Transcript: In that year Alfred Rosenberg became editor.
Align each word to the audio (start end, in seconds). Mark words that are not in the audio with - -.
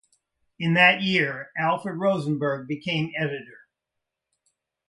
In 0.57 0.73
that 0.73 1.03
year 1.03 1.51
Alfred 1.55 1.99
Rosenberg 1.99 2.67
became 2.67 3.11
editor. 3.15 3.67